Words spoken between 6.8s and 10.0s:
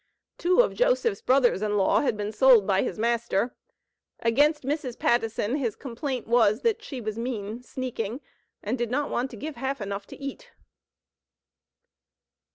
"she was mean, sneaking, and did not want to give half